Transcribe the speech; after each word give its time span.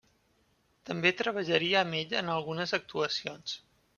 També 0.89 1.11
treballaria 1.19 1.83
amb 1.83 1.99
ell 1.99 2.17
en 2.23 2.33
algunes 2.39 2.75
actuacions. 2.81 3.57